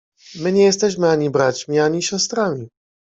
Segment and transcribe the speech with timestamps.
[0.39, 2.69] My nie jesteśmy ani braćmi, ani siostrami.